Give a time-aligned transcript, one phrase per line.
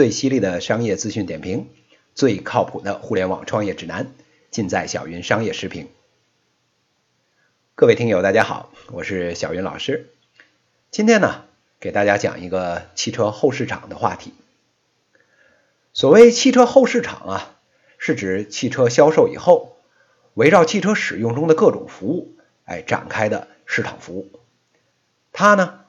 [0.00, 1.68] 最犀利的商业资讯点评，
[2.14, 4.14] 最靠谱的互联网创业指南，
[4.50, 5.90] 尽在小云商业视频。
[7.74, 10.08] 各位听友，大家好，我是小云老师。
[10.90, 11.44] 今天呢，
[11.80, 14.32] 给大家讲一个汽车后市场的话题。
[15.92, 17.56] 所谓汽车后市场啊，
[17.98, 19.76] 是指汽车销售以后，
[20.32, 24.30] 围绕汽车使用中的各种服务，哎展开的市场服务。
[25.30, 25.80] 它呢，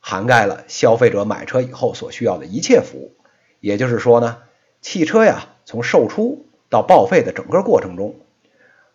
[0.00, 3.14] 涵盖了消费者买车以后所需要的一切服务。
[3.60, 4.42] 也就是说呢，
[4.80, 8.14] 汽车呀，从售出到报废的整个过程中，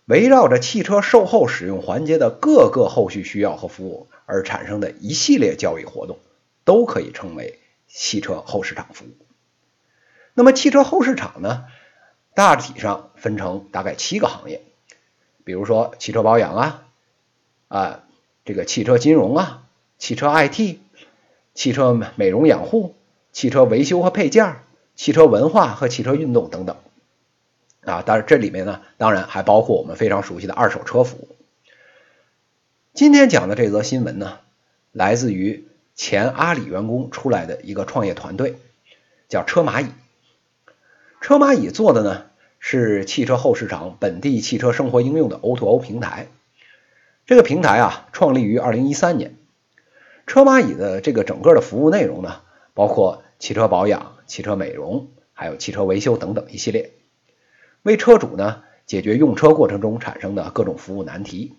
[0.06, 6.20] 围绕着汽车售后使用环节的各个后续需要和服务而产生的一系列交易活动，
[6.64, 9.10] 都可以称为汽车后市场服务。
[10.34, 11.66] 那么，汽车后市场呢，
[12.34, 14.62] 大体上分成大概七个行业，
[15.44, 16.86] 比如说汽车保养啊，
[17.68, 18.04] 啊，
[18.46, 19.64] 这个汽车金融啊，
[20.00, 20.78] 汽车 IT，
[21.54, 22.96] 汽车美容养护。
[23.34, 24.62] 汽车维修和配件、
[24.96, 26.78] 汽车文化和汽车运动等等
[27.82, 31.36] 啊，当然这里面呢，当然还包括我们非常熟悉的二手车服务。
[32.94, 34.38] 今天讲的这则新闻呢，
[34.92, 38.56] 来自于前阿里员工出来的一个创业团队，
[39.28, 39.88] 叫车蚂蚁。
[41.20, 42.26] 车蚂蚁做的呢
[42.60, 46.28] 是汽车后市场本地汽车生活应用的 O2O 平台。
[47.26, 49.36] 这个平台啊，创立于二零一三年。
[50.28, 52.42] 车蚂蚁的这个整个的服务内容呢。
[52.74, 56.92] 包括汽车保养、汽车美容，还有汽车维修等等一系列，
[57.84, 61.56] 为车主呢解决用车过程中产生的各种服务难题，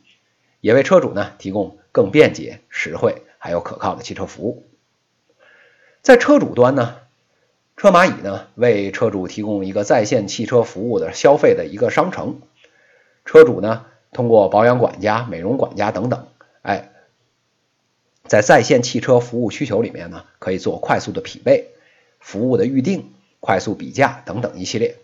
[0.61, 4.65] 也为车主呢提供更便捷、实惠还有可靠的汽车服务。
[6.03, 6.97] 在车主端呢，
[7.77, 12.41] 车蚂蚁呢为车主提供一个在线汽车服务的消费的一个商城，
[13.25, 16.27] 车主呢通过保养管家、美容管家等等，
[16.63, 16.91] 哎。
[18.27, 21.69] 在在线汽车服务需求里面呢，可以做快速的匹配、
[22.21, 24.97] 服务的预定、快速比价等等一系列，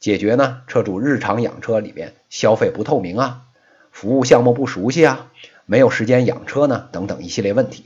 [0.00, 3.42] 解决呢车主日常养车里面消费不透明啊、
[3.92, 5.30] 服务项目不熟悉啊、
[5.66, 7.84] 没有时间养车呢等等一系列问题。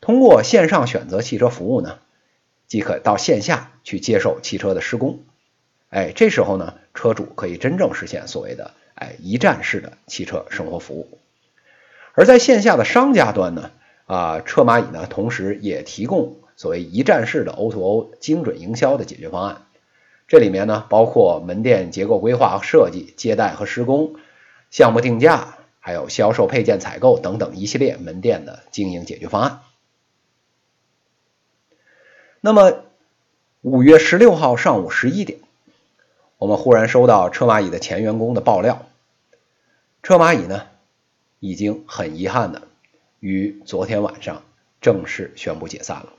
[0.00, 1.98] 通过线上选择汽车服务呢，
[2.68, 5.18] 即可到线下去接受汽车的施工。
[5.88, 11.18] 哎，这时候呢，车主可以真正实现所谓的哎一站式的汽车生活服务。
[12.16, 13.70] 而在线下的商家端呢，
[14.06, 19.66] 啊，车蚂蚁呢，同时也提供所谓一站式的 O2O 精准营销的解决方案。
[20.26, 24.14] 这里面呢，包括门店结构规划设计、接待和施工、
[24.70, 29.60] 项目定价，还有销售配件采购等等一系列门店的经营解决方案。
[32.40, 32.82] 那么，
[33.60, 35.38] 五月十六号上午十一点，
[36.38, 38.86] 我们忽然收到车蚂蚁的前员工的爆料，
[40.02, 40.62] 车蚂蚁呢？
[41.46, 42.62] 已经很遗憾的，
[43.20, 44.42] 于昨天晚上
[44.80, 46.12] 正式宣布解散了。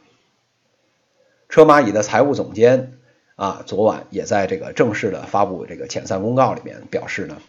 [1.49, 2.97] 车蚂蚁的财务总监
[3.35, 7.41] 啊，昨晚也在这个正式的发布这个遣散公告里面表示呢，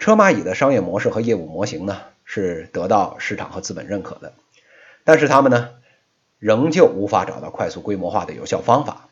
[0.00, 4.32] 车蚂蚁的商业模式和业务模型呢是得到市场和资本认可的，
[5.04, 5.70] 但是他们呢
[6.40, 9.08] 仍旧无法找到快速规模化的有效方法，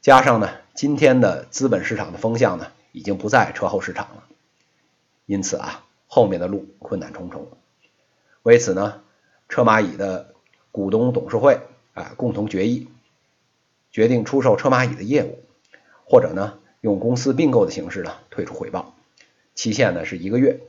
[0.00, 4.24] 加上呢今天的资本市场的风向呢已经不在车后市场了，
[5.26, 5.85] 因此啊。
[6.16, 7.46] 后面的路困难重重，
[8.42, 9.02] 为此呢，
[9.50, 10.32] 车蚂蚁的
[10.72, 11.60] 股东董事会
[11.92, 12.88] 啊共同决议，
[13.92, 15.44] 决定出售车蚂蚁的业务，
[16.06, 18.94] 或者呢用公司并购的形式呢退出回报，
[19.54, 20.60] 期限呢是一个月。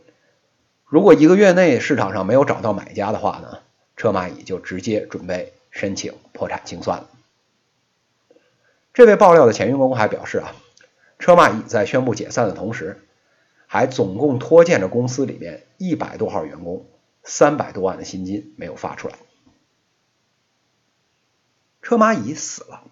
[0.83, 3.59] 如果一个月内市场上没有找到买家的话呢，
[3.95, 7.09] 车蚂蚁就直接准备申请破产清算了。
[8.93, 10.53] 这位爆料的前员工还表示啊，
[11.19, 13.01] 车蚂蚁在宣布解散的同时。
[13.67, 16.87] 还总共拖欠着公司里面一百多号员工
[17.23, 19.15] 三百多万的薪金没有发出来。
[21.81, 22.83] 车蚂蚁死了。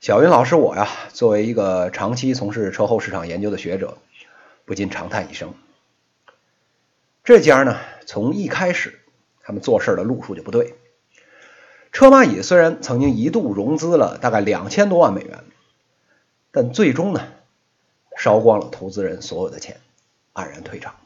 [0.00, 3.98] 小云老师我呀，作为一个长期从事车后市场研究的学者，
[4.64, 5.54] 不禁长叹一声：
[7.22, 9.00] 这家呢，从一开始
[9.42, 10.74] 他们做事的路数就不对。
[11.92, 15.44] 车蚂蚁虽然曾经一度融资了大概两千多万美元，
[16.50, 17.28] 但最终呢？
[18.16, 19.80] 烧光了投资人所有的钱，
[20.34, 20.96] 黯然退场。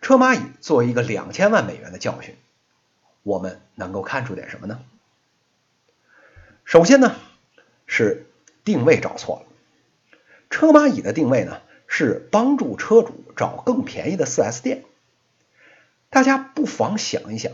[0.00, 2.36] 车蚂蚁作为一个两千万美元的教训，
[3.22, 4.80] 我们能够看出点什么呢？
[6.64, 7.16] 首先呢，
[7.86, 8.26] 是
[8.64, 9.46] 定位找错了。
[10.50, 14.84] 车蚂蚁的定位呢，是帮助车主找更便宜的 4S 店。
[16.10, 17.52] 大家不妨想一想，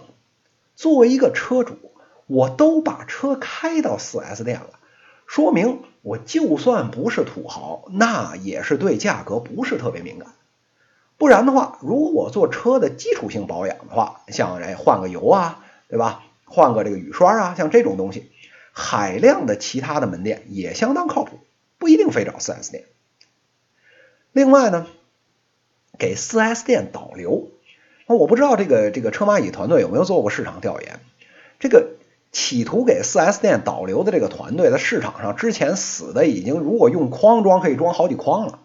[0.76, 1.92] 作为一个车主，
[2.26, 4.78] 我都把车开到 4S 店了。
[5.26, 10.28] 说明我就算不是土豪，那也是对价格不是特别敏感。
[11.16, 16.22] 不然的话，如果做车的基础性保养的话，像哎换个油啊，对吧？
[16.44, 18.30] 换个这个雨刷啊，像这种东西，
[18.70, 21.38] 海量的其他的门店也相当靠谱，
[21.78, 22.84] 不一定非找 4S 店。
[24.32, 24.86] 另外呢，
[25.98, 27.48] 给 4S 店导流，
[28.06, 31.00] 那我不知道这个这个车蚂蚁团队有没有做过市场调研，
[31.58, 31.93] 这个。
[32.34, 38.58] 企图给 4S 店导流的这个团队，在市场上之前死的已经，如果用筐装可以装好几筐了。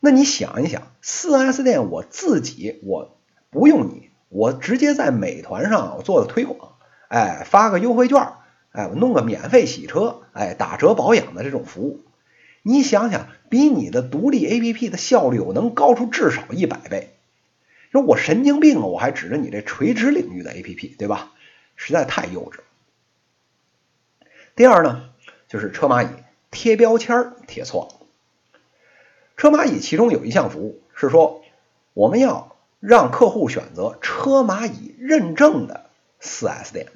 [0.00, 3.16] 那你想一想，4S 店我自己我
[3.50, 6.72] 不用你，我直接在美团上我做的推广，
[7.08, 8.32] 哎，发个优惠券，
[8.72, 12.00] 哎，我弄个免费洗车，哎，打折保养的这种服务，
[12.62, 17.14] 你想想，比你的独立 APP 的效率我能高出至少一百倍。
[17.92, 21.32] 说我神经病啊，我还指着你这垂直领域的 APP，对吧？
[21.78, 22.58] 实在太幼稚。
[24.54, 25.08] 第二呢，
[25.48, 26.08] 就是车蚂蚁
[26.50, 28.06] 贴标签贴错了。
[29.36, 31.42] 车蚂蚁其中有一项服务是说，
[31.94, 35.86] 我们要让客户选择车蚂蚁认证的
[36.20, 36.88] 4S 店。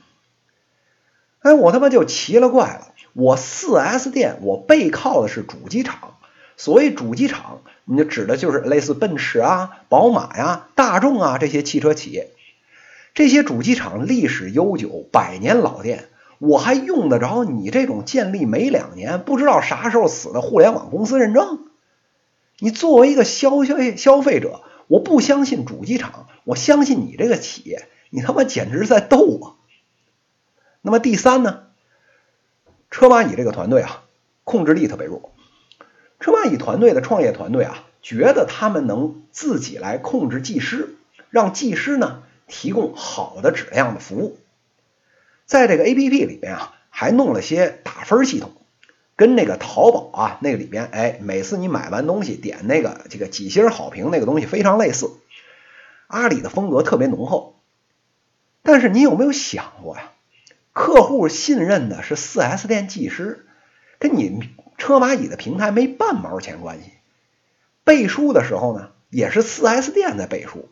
[1.39, 6.17] 哎，我他妈就奇了怪了，我 4S 店我背靠的是主机厂，
[6.57, 12.31] 所谓主机厂，你就指的就是类似奔驰啊、宝马呀、大众啊这些汽车企业。
[13.15, 21.67] 这些主机厂历史悠久，百年老店，我还用得着你这种建立没两年、不知道啥时候死的互联网公司认证？
[22.59, 29.57] 你作为一个消消消费者，我不相信主机厂，我相信你这个企业，你他妈简直是在逗我！
[30.81, 31.65] 那么第三呢？
[32.91, 34.05] 车蚂蚁这个团队啊，
[34.45, 35.35] 控制力特别弱。
[36.19, 40.97] 车蚂蚁团队的创业团队啊，觉得他们能自己来控制技师，
[41.29, 42.23] 让技师呢。
[42.55, 44.39] 提供好的质量的服务，
[45.47, 48.53] 在这个 A P P 里边啊，还弄了些打分系统，
[49.17, 55.11] 跟那个淘宝啊那个里边，哎，每次你买完东西点那个这个几星好评那个东西非常类似。
[56.09, 57.59] 阿里的风格特别浓厚，
[58.63, 60.13] 但是你有没有想过呀？
[60.75, 63.47] 客户信任的是 4S 店技师，
[63.99, 66.91] 跟你车蚂蚁的平台没半毛钱关系。
[67.83, 70.69] 背书的时候呢，也是 4S 店在背书。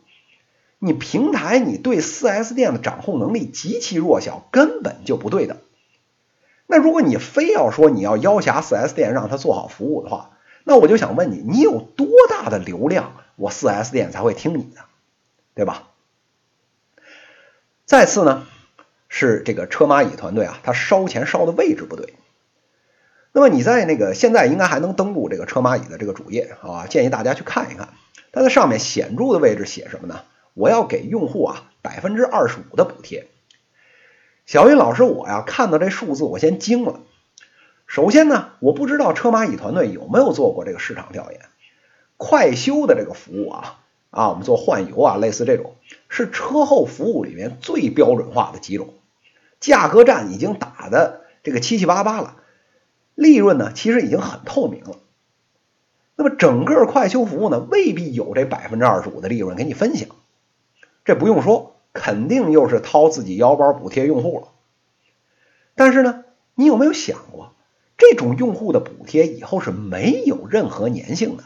[0.83, 5.57] 你平台你对 4S 店的掌控能力极其弱小，根本就不对的。
[6.65, 10.31] 那如果你非要说你要要挟 4S 店让他做好服务的话，
[10.63, 14.81] 那我就想问你，你有多大的流量，我 4S 店才会听你的，
[15.53, 15.89] 对吧？
[17.85, 18.47] 再次呢，
[19.07, 22.15] 是这个车蚂蚁团队啊，他烧钱烧的位置不对。
[23.33, 26.87] 那么你在那个现在应该还能登录这个车蚂蚁的这个主页，啊？
[26.87, 27.89] 建议大家去看一看，
[28.31, 30.23] 它在上面显著的位置写什么呢？
[30.53, 33.27] 我要给用户啊百分之二十五的补贴。
[34.45, 36.99] 小云老师，我呀看到这数字，我先惊了。
[37.87, 41.41] 首先呢，我不知道车蚂蚁团队有没有做过这个市场调研。
[42.17, 45.75] 快修的这个服务啊啊，我们做换油啊，类似这种，
[46.07, 48.93] 是车后服务里面最标准化的几种，
[49.59, 52.35] 价格战已经打的这个七七八八了，
[53.15, 54.97] 利润呢其实已经很透明了。
[56.15, 60.09] 那么整个快修服务呢，未必有这百分之二十五的利润给你分享。
[61.03, 64.47] 这不用说，肯定又是掏自己腰包补贴用户了。
[65.75, 67.55] 但是呢，你有没有想过，
[67.97, 71.43] 这种用户的补贴以后是没有任何粘性的？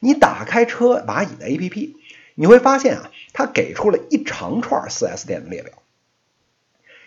[0.00, 1.94] 你打开车蚂蚁的 APP，
[2.34, 5.72] 你会发现啊，它给出了一长串 4S 店的列表。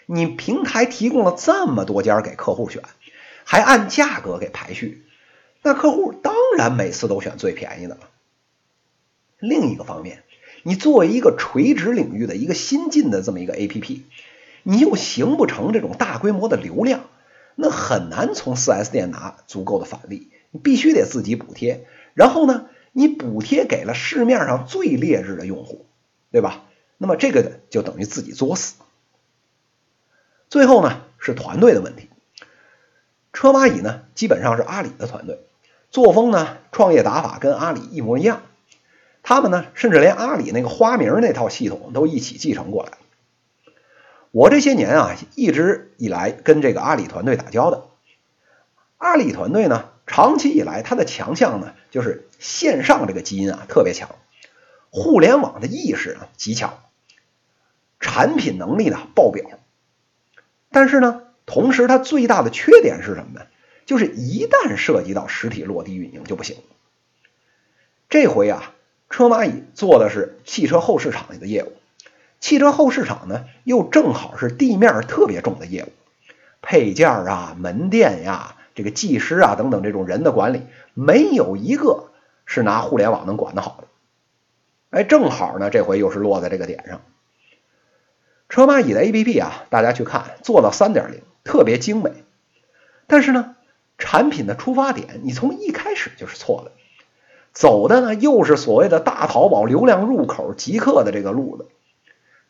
[0.06, 2.84] 你平台提供了这么多家给客户选，
[3.44, 5.06] 还按价格给排序，
[5.62, 8.10] 那客户当然每次都选最便宜的了。
[9.40, 10.24] 另一个方面。
[10.64, 14.06] 你作为一个垂直领域的一个新进的这么一个 A P P，
[14.64, 17.02] 你又形不成这种大规模的流量，
[17.56, 21.86] 那很难从 4S 店拿足够的返利，你必须得自己补贴。
[22.14, 25.86] 然后呢，你补贴给了市面上最劣质的用户，
[26.32, 26.64] 对吧？
[26.98, 28.76] 那么这个就等于自己作死。
[30.50, 32.10] 最后呢，是团队的问题。
[33.34, 35.40] 车蚂蚁呢，基本上是阿里的团队，
[35.90, 38.44] 作风呢，创业打法跟阿里一模一样。
[39.24, 42.94] 他们呢，甚至连阿里那个花名那套系统都一起继承过来。
[44.32, 47.92] 我这些年啊，一直以来跟这个阿里团队打交道。
[48.98, 54.16] 阿里团队呢，长期以来它的强项呢，就是线上这个基因啊特别强，
[54.90, 56.80] 互联网的意识啊极强，
[58.00, 59.46] 产品能力呢爆表。
[60.72, 63.46] 但是呢，同时它最大的缺点是什么呢？
[63.86, 66.58] 就是一旦涉及到实体落地运营就不行。
[68.10, 68.74] 这回啊。
[69.12, 71.74] 车蚂蚁做的是汽车后市场里的业务，
[72.40, 75.90] 汽车后市场呢又正好是地面特别重的业务，
[76.62, 80.62] 配件啊、门店呀、这个技师啊等等这种人的管理，
[80.94, 82.06] 没有一个
[82.46, 83.88] 是拿互联网能管得好的。
[84.98, 87.02] 哎，正好呢，这回又是落在这个点上。
[88.50, 92.12] 车蚂蚁的 APP 啊，大家去看，做到三点零，特别精美。
[93.08, 93.56] 但是呢，
[93.98, 96.72] 产品的出发点你从一开始就是错的，
[97.54, 101.68] 走的呢又是所谓的大淘宝流量入口极客的这个路子，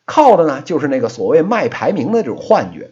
[0.04, 2.90] 靠的呢就是那个所谓卖排名的这种幻觉。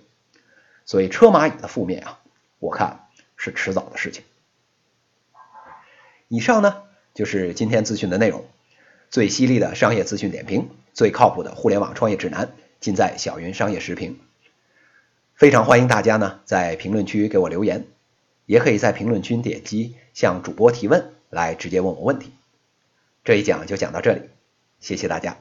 [0.84, 2.18] 所以车蚂蚁的覆灭啊，
[2.58, 4.24] 我看是迟早的事情。
[6.26, 6.82] 以上呢
[7.14, 8.44] 就是今天资讯的内容，
[9.08, 12.50] 最犀利的商业资讯点评，最靠谱的互联网创业指南，
[12.80, 14.18] 尽在小云商业时评。
[15.34, 17.86] 非常欢迎大家呢在评论区给我留言，
[18.46, 22.32] 也可以在评论区点击向主播提问来直接问我问题。
[23.24, 24.28] 这一讲就讲到这里，
[24.80, 25.38] 谢谢大家。